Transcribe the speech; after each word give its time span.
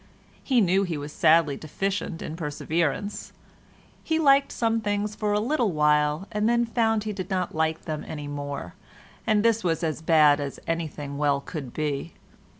He 0.43 0.61
knew 0.61 0.81
he 0.81 0.97
was 0.97 1.13
sadly 1.13 1.57
deficient 1.57 2.23
in 2.23 2.35
perseverance. 2.35 3.33
He 4.03 4.17
liked 4.17 4.51
some 4.51 4.81
things 4.81 5.13
for 5.13 5.31
a 5.31 5.39
little 5.39 5.71
while, 5.73 6.27
and 6.31 6.49
then 6.49 6.65
found 6.65 7.03
he 7.03 7.13
did 7.13 7.29
not 7.29 7.53
like 7.53 7.83
them 7.83 8.03
any 8.07 8.27
more—and 8.27 9.45
this 9.45 9.63
was 9.63 9.83
as 9.83 10.01
bad 10.01 10.39
as 10.39 10.59
anything 10.65 11.19
well 11.19 11.39
could 11.39 11.71
be. 11.71 12.13